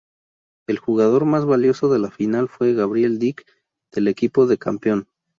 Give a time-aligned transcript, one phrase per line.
[0.65, 3.45] El jugador más valioso de la final fue Gabriel Deck,
[3.93, 5.07] del equipo de campeón.